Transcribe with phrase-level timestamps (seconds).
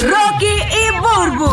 [0.00, 1.50] Rocky y Burbu.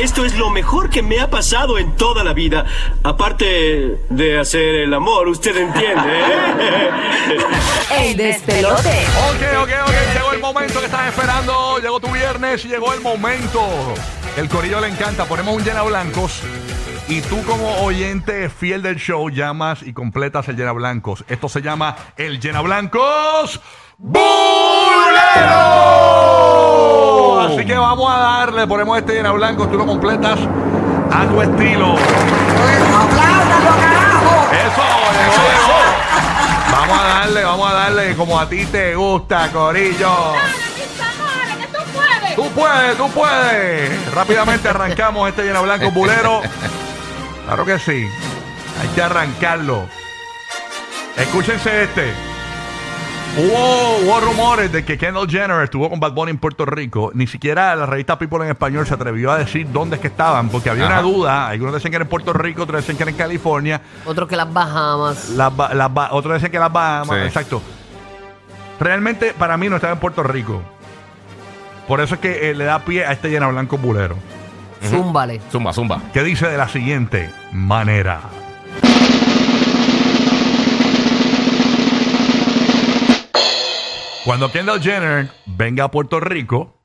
[0.00, 2.66] Esto es lo mejor que me ha pasado en toda la vida.
[3.04, 6.20] Aparte de hacer el amor, usted entiende.
[6.20, 6.90] ¿eh?
[8.10, 9.06] El despelote.
[9.28, 10.14] Ok, ok, ok.
[10.14, 11.78] Llegó el momento que estás esperando.
[11.78, 13.60] Llegó tu viernes y llegó el momento.
[14.36, 15.24] El corillo le encanta.
[15.26, 16.42] Ponemos un llena blancos.
[17.08, 21.24] Y tú como oyente fiel del show llamas y completas el llena blancos.
[21.28, 23.60] Esto se llama el llena blancos
[23.98, 24.26] bulero.
[27.40, 30.38] Así que vamos a darle, ponemos este llena blancos, tú lo completas
[31.12, 31.94] a tu estilo.
[31.94, 32.04] Eso,
[35.26, 35.78] eso, eso.
[36.72, 40.34] Vamos a darle, vamos a darle como a ti te gusta, Corillo.
[42.34, 44.14] Tú puedes, tú puedes.
[44.14, 46.42] Rápidamente arrancamos este llena blanco bulero.
[47.46, 48.06] Claro que sí.
[48.80, 49.86] Hay que arrancarlo.
[51.16, 52.35] Escúchense este.
[53.38, 57.10] Hubo, hubo rumores de que Kendall Jenner estuvo con Bad Bunny en Puerto Rico.
[57.12, 60.48] Ni siquiera la revista People en español se atrevió a decir dónde es que estaban,
[60.48, 61.48] porque había una duda.
[61.48, 63.82] Algunos decían que era en Puerto Rico, otros decían que era en California.
[64.06, 65.28] Otro que las Bahamas.
[65.30, 67.18] Las las otros decían que las Bahamas.
[67.18, 67.26] Sí.
[67.26, 67.62] Exacto.
[68.80, 70.62] Realmente, para mí, no estaba en Puerto Rico.
[71.86, 74.16] Por eso es que eh, le da pie a este llena blanco bulero.
[74.82, 75.40] Zúmbale.
[75.50, 76.00] Zumba, zumba.
[76.12, 78.20] que dice de la siguiente manera.
[84.26, 86.80] Cuando Kendall Jenner venga a Puerto Rico,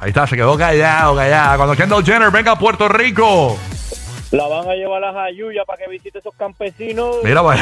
[0.00, 1.56] Ahí está, se quedó callado, callado.
[1.56, 3.56] Cuando Kendall Jenner venga a Puerto Rico.
[4.32, 7.16] La van a llevar a Jayuya para que visite esos campesinos.
[7.22, 7.60] Mira, pues.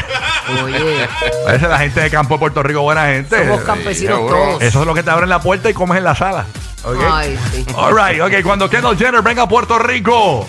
[0.65, 1.07] Oye,
[1.45, 3.37] Parece la gente de campo de Puerto Rico, buena gente.
[3.45, 4.63] somos campesinos todos.
[4.63, 6.47] Eso es lo que te abren la puerta y comes en la sala.
[6.85, 6.97] ¿ok?
[7.11, 7.67] Ay, sí.
[7.77, 8.43] All right, ok.
[8.43, 10.47] Cuando Kendall Jenner venga a Puerto Rico.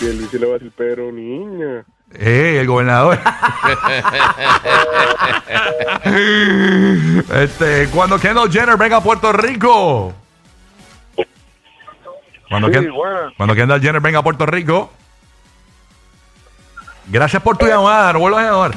[0.00, 1.84] Y el Luis le va a decir, pero niña.
[2.16, 3.18] Eh, el gobernador.
[7.34, 10.12] este, cuando Kendall Jenner venga a Puerto Rico.
[12.48, 13.32] Cuando, Sí, Ken- buena.
[13.36, 14.92] cuando Kendall Jenner venga a Puerto Rico.
[17.06, 18.74] Gracias por tu llamada, no vuelvas a llamar.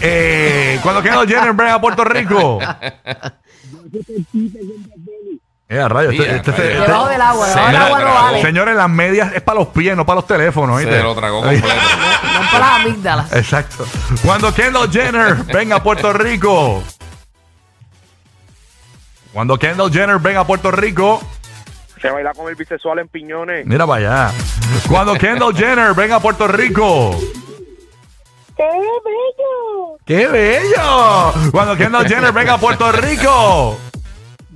[0.00, 2.58] Eh, cuando Kendall Jenner venga a Puerto Rico.
[5.68, 8.42] Eh, a rayos, este- este- este- Debajo del agua, debajo del agua no vale.
[8.42, 10.76] Señores, las medias es para los pies, no para los teléfonos.
[10.78, 10.96] ¿oíste?
[10.96, 11.68] Se lo tragó completo.
[11.68, 13.32] No para las amígdalas.
[13.32, 13.86] Exacto.
[14.24, 16.82] Cuando Kendall Jenner venga a Puerto Rico.
[19.32, 21.22] Cuando Kendall Jenner venga a Puerto Rico.
[22.02, 23.64] Se baila con el bisexual en piñones.
[23.64, 24.34] Mira para allá.
[24.88, 27.16] Cuando Kendall Jenner venga a Puerto Rico.
[28.60, 29.98] ¡Qué bello!
[30.04, 31.50] ¡Qué bello!
[31.50, 33.78] Cuando Kendall Jenner venga a Puerto Rico.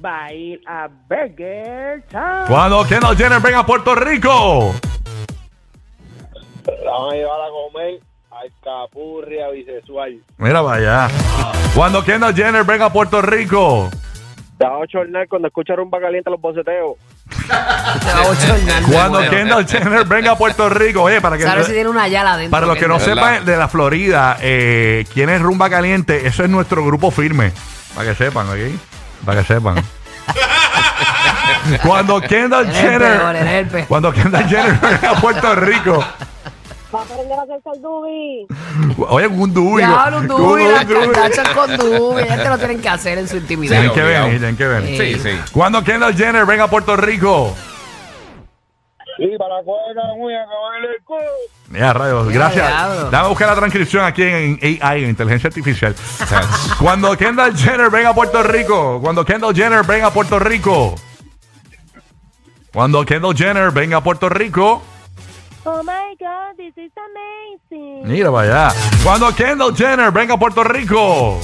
[0.04, 2.44] Va a ir a Burger Time.
[2.46, 4.74] Cuando Kendall Jenner venga a Puerto Rico.
[6.84, 10.20] La van a llevar a comer alcapurria bisexual.
[10.36, 11.14] Mira para allá.
[11.74, 13.88] Cuando Kendall Jenner venga a Puerto Rico.
[14.58, 16.96] Te va a chornar cuando escucha rumba caliente los boceteos.
[18.90, 19.20] Cuando.
[19.30, 21.02] Kendall Jenner venga a Puerto Rico.
[21.02, 22.50] Oye, para que Sabes si tiene una yala adentro.
[22.50, 23.14] Para los que no ¿Verdad?
[23.14, 26.26] sepan de la Florida, eh, ¿quién es Rumba Caliente?
[26.26, 27.52] Eso es nuestro grupo firme.
[27.94, 28.56] Para que sepan, ¿ok?
[29.24, 29.76] Para que sepan.
[31.82, 33.68] Cuando Kendall Jenner.
[33.68, 33.86] peor.
[33.86, 36.04] Cuando Kendall Jenner venga a Puerto Rico.
[36.94, 38.46] Va a aprender a hacer saldubi.
[39.08, 39.82] Oye, un dubi.
[39.82, 41.54] Diablo, un dubi, las dubi.
[41.54, 42.22] con dubi.
[42.28, 43.72] Ya te lo tienen que hacer en su intimidad.
[43.72, 45.18] Tienen que venir, tienen que venir.
[45.18, 45.38] Sí, sí.
[45.52, 47.54] Cuando Kendall Jenner venga a Puerto Rico.
[49.16, 51.20] Y para acabarle el culo.
[51.72, 52.66] Ya, rayos, Ya, gracias.
[52.66, 53.10] diablo.
[53.10, 55.94] Dame a buscar la transcripción aquí en AI, en inteligencia artificial.
[56.80, 60.94] Cuando Kendall Jenner venga a Puerto Rico, cuando Kendall Jenner venga a Puerto Rico,
[62.72, 64.82] cuando Kendall Jenner venga a Puerto Rico,
[65.66, 68.06] Oh my God, this is amazing.
[68.06, 68.70] mira allá.
[69.02, 71.40] Cuando Kendall Jenner venga a Puerto Rico,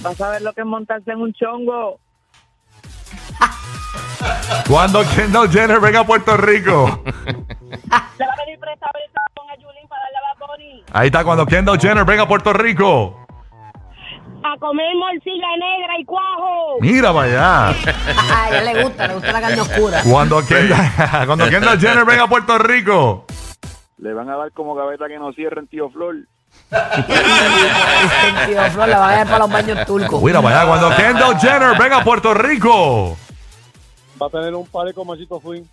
[0.00, 1.98] Vas a ver lo que es montarse en un chongo.
[4.68, 9.88] cuando Kendall Jenner venga a Puerto Rico, Ya la pedí prestada ahorita con a Julín
[9.88, 10.84] para darle a Bad Bunny.
[10.92, 11.24] ahí está.
[11.24, 13.26] Cuando Kendall Jenner venga a Puerto Rico,
[14.44, 16.78] A comer morcilla negra y cuajo.
[16.80, 17.68] mira para allá.
[18.32, 20.00] A ella le gusta, le gusta la carne oscura.
[20.08, 20.90] Cuando Kendall,
[21.26, 23.24] cuando Kendall Jenner venga a Puerto Rico.
[23.98, 26.14] Le van a dar como gaveta que no cierren, tío Flor.
[28.46, 30.22] Tío Flor la va a dar para los baños turcos.
[30.22, 30.68] Mira para allá.
[30.68, 33.16] Cuando Kendall Jenner venga a Puerto Rico.
[34.20, 35.68] Va a tener un par como Machito Fuin.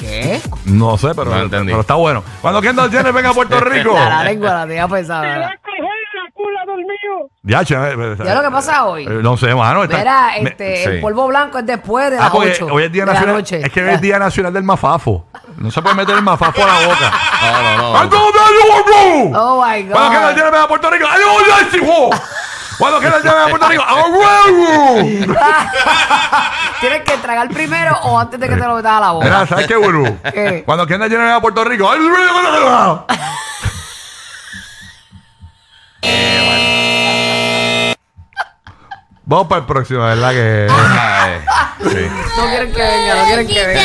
[0.00, 0.40] ¿Qué?
[0.66, 1.68] No sé, pero, No entendí.
[1.72, 2.22] pero está bueno.
[2.40, 3.92] Cuando Kendall Jenner venga a Puerto Rico.
[3.94, 5.46] La, la lengua la tenía pesada.
[5.48, 5.82] a coger
[6.14, 7.28] la cula dormido.
[7.42, 9.04] Ya, che, eh, ¿Ya lo que pasa hoy?
[9.04, 9.84] eh, No sé, mano.
[9.84, 10.90] está- Mira, me- este, sí.
[10.90, 13.12] el polvo blanco es después de Ah, las porque 8 hoy es Día de la
[13.14, 13.36] Nacional.
[13.36, 13.62] noche.
[13.64, 15.24] Es que hoy es Día Nacional del Mafafo.
[15.56, 17.12] No se puede meter el mafafo a la boca.
[17.40, 17.96] No, no, no.
[17.98, 18.60] ¡Ay, no, no, no,
[19.30, 19.42] no!
[19.42, 19.92] Oh my God.
[19.92, 21.06] Cuando a Puerto Rico.
[21.10, 21.46] ¡Ay, no, no,
[21.86, 22.10] hijo!
[22.78, 23.82] Cuando Kendall Jenner venga a Puerto Rico.
[23.86, 25.24] ¡Ah, huevo!
[26.80, 29.24] ¿Tienes que tragar primero o antes de que te lo metas a la boca?
[29.24, 30.18] Mira, ¿sabes qué, Buru?
[30.32, 30.62] ¿Qué?
[30.66, 31.90] Cuando Jenner venga a Puerto Rico.
[31.90, 33.06] ¡Ay, no,
[39.30, 40.32] Vamos para el próximo, ¿verdad?
[40.32, 40.66] Que...
[41.80, 42.06] Sí.
[42.36, 43.82] No quieren que venga, no quieren que venga.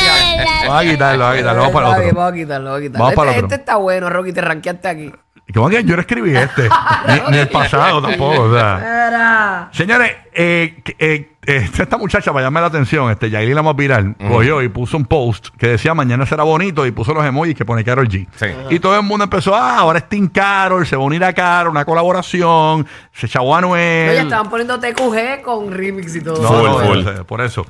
[0.66, 1.60] Vamos a quitarlo, vamos a quitarlo.
[1.62, 2.14] Vamos para el otro.
[2.14, 3.04] Vamos a quitarlo, vamos a quitarlo.
[3.04, 3.54] Vamos para el este, otro.
[3.54, 5.12] este está bueno, Rocky, te ranqueaste aquí.
[5.54, 6.68] ¿Cómo que yo no escribí este?
[7.08, 9.06] ni, ni el pasado tampoco, o sea.
[9.08, 9.68] Era.
[9.72, 14.62] Señores, eh, eh, esta muchacha, para llamarme la atención, este, Yailin la más viral, cogió
[14.62, 17.84] y puso un post que decía mañana será bonito y puso los emojis que pone
[17.84, 18.26] Carol G.
[18.34, 18.46] Sí.
[18.70, 21.32] Y todo el mundo empezó, ah, ahora es Team Carol, se va a unir a
[21.32, 24.06] Carol, una colaboración, se chavó a Anuel.
[24.08, 26.42] No, ya estaban poniendo TQG con remix y todo.
[26.42, 27.66] No, Full, no, por eso.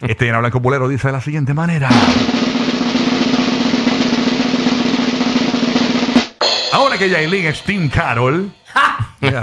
[0.00, 1.88] Este Llena Blanco Pulero dice de la siguiente manera.
[6.76, 8.50] Ahora que Yailin es Team Carol.
[9.22, 9.42] Ya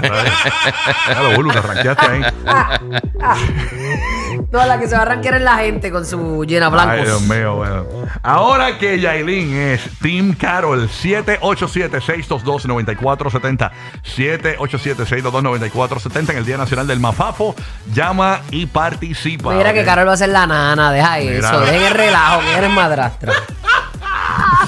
[1.20, 2.22] lo vuelvo, te ranqueaste ahí.
[4.50, 6.94] No, la que se va a arranquear es la gente con su llena blancos.
[6.98, 7.84] Ay, Dios mío, bueno.
[8.22, 13.70] Ahora que Yailin es Team Carol, 787-622-9470.
[14.16, 17.56] 787-622-9470 en el Día Nacional del Mafafo.
[17.92, 19.54] Llama y participa.
[19.54, 19.74] Mira ¿ok?
[19.76, 21.48] que Carol va a ser la nana, deja Mira.
[21.48, 23.32] eso, dejen el relajo, que eres madrastra.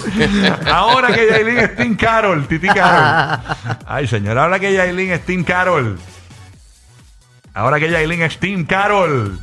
[0.72, 3.40] Ahora que Yailin es Team Carol, Titi Carol.
[3.86, 5.98] Ay, señor, ahora que Yailin es Team Carol.
[7.54, 9.38] Ahora que Yailin es Team Carol.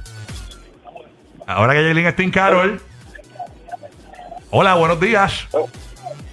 [1.47, 2.81] Ahora que Yailin es Team Carol.
[4.51, 5.47] Hola, buenos días.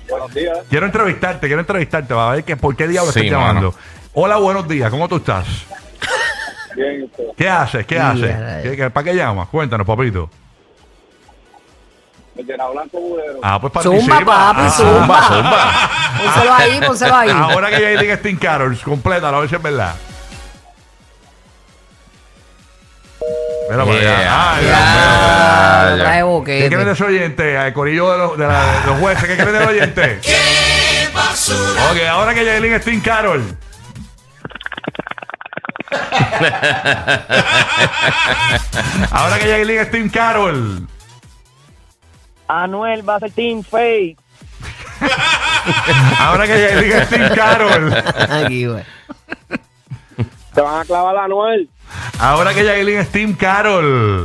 [0.08, 0.58] Buenos días.
[0.68, 2.12] Quiero entrevistarte, quiero entrevistarte.
[2.14, 3.46] Va a ver que, por qué diablo Sí, estás mano.
[3.48, 3.74] llamando.
[4.14, 4.90] Hola, buenos días.
[4.90, 5.46] ¿Cómo tú estás?
[6.76, 7.10] Bien.
[7.36, 7.86] ¿Qué haces?
[7.86, 8.36] ¿Qué haces?
[8.62, 9.48] ¿Qué- qué- ¿Para qué llamas?
[9.48, 10.30] Cuéntanos, papito.
[12.40, 13.38] El llena blanco bulero.
[13.42, 14.00] Ah, pues participa.
[14.18, 15.22] Zumba, papi, Ah, zumba.
[15.28, 15.72] zumba.
[16.24, 17.30] Pónselo ahí, pónselo ahí.
[17.30, 19.94] Ahora que Yailin es Team Carol, complétalo, a ver si es verdad.
[23.70, 24.00] Mira para allá.
[24.00, 24.54] Yeah.
[24.54, 25.90] Ay, Ya, Dios mío.
[25.90, 25.96] no
[26.44, 27.66] trae ¿Qué creen de ese oyente?
[27.66, 29.24] El corillo de los, de la- de los jueces.
[29.28, 30.18] ¿Qué creen del oyente?
[30.24, 31.90] ¡Qué basura!
[31.90, 33.42] Ok, ahora que Yailin es Team Carol.
[39.10, 40.86] ahora que Yailin es Team Carol.
[42.50, 44.16] Anuel va a ser Team Face.
[46.18, 47.94] Ahora que Yailin es Team Carol.
[48.28, 48.82] Aquí, güey.
[50.54, 51.70] Te van a clavar a Anuel.
[52.18, 54.24] Ahora que Yailin es Team Carol.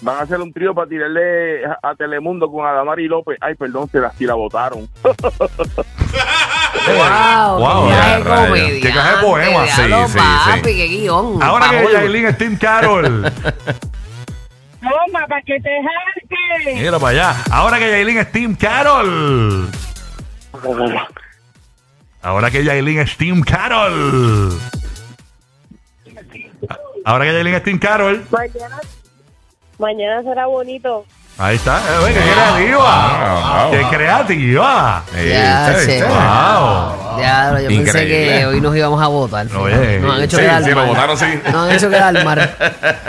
[0.00, 3.38] Van a hacer un trío para tirarle a, Telemundo con Adamari López.
[3.40, 4.88] Ay, perdón, se la, si la votaron.
[6.86, 9.66] Wow, Wow, qué ya, clase de Qué poema.
[9.66, 10.76] Sí, sí, papi, sí.
[10.76, 11.42] qué guion.
[11.42, 11.92] Ahora que.
[11.92, 13.32] Yailin es Team Carol.
[15.12, 16.74] Para que te jarte.
[16.74, 17.36] Mira para allá.
[17.50, 19.70] Ahora que Yailin es Team Carol.
[22.22, 24.58] Ahora que Yailin es Team Carol.
[27.04, 28.26] Ahora que Yailin es Team Carol.
[28.30, 28.80] Mañana,
[29.78, 31.04] mañana será bonito.
[31.38, 31.78] Ahí está.
[31.78, 33.68] Eh, ¡Qué creativa!
[33.68, 33.70] Wow, wow.
[33.70, 35.04] ¡Qué creativa!
[36.08, 37.05] ¡Wow!
[37.18, 39.46] Ya, yo pensé que hoy nos íbamos a votar.
[39.56, 39.98] Oye.
[40.00, 40.86] nos han hecho Sí, quedar sí, lo mal.
[40.88, 41.26] votaron, sí.
[41.44, 42.56] Nos han hecho quedar mar.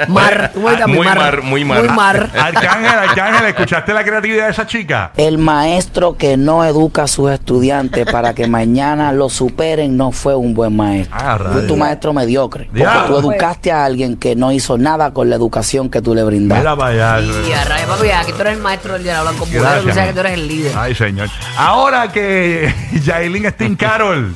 [0.08, 0.52] Mar.
[0.54, 0.92] ¿Cómo es, Gaby?
[0.94, 1.80] Muy mar, muy mar.
[1.84, 2.30] Muy mar.
[2.38, 5.12] Arcángel, Arcángel, ¿escuchaste la creatividad de esa chica?
[5.18, 10.36] El maestro que no educa a sus estudiantes para que mañana lo superen no fue
[10.36, 11.16] un buen maestro.
[11.20, 12.66] Ah, Fue tu maestro mediocre.
[12.66, 13.20] Porque Diablo.
[13.22, 16.62] tú educaste a alguien que no hizo nada con la educación que tú le brindaste.
[16.62, 17.26] Mira para allá.
[17.48, 19.46] Y a rayos, papi, aquí tú eres el maestro del día blanco.
[19.46, 20.72] Tú sabes que tú eres el líder.
[20.78, 21.30] Ay, señor.
[21.58, 22.74] Ahora que
[23.04, 23.88] Yailin Steam Carol.
[23.88, 24.30] Hola, hola,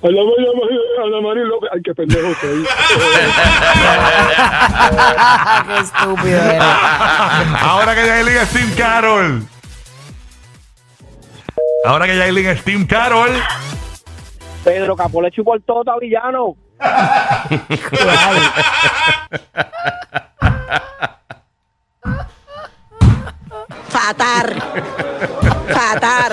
[0.00, 0.22] hola,
[1.04, 1.70] Ana María López.
[1.72, 2.64] Ay, qué pendejo soy.
[5.66, 6.62] Qué estúpido eres.
[7.60, 9.42] Ahora que Yailin Steam Carol.
[11.84, 13.30] Ahora que Yailin Steam Carol.
[14.64, 16.56] Pedro Capó le chupó el todo a Villano.
[23.88, 24.54] Fatar.
[25.68, 26.32] Fatar.